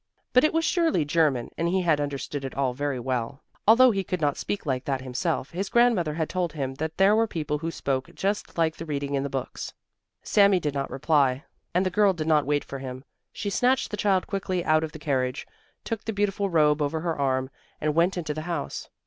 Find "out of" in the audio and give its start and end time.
14.65-14.91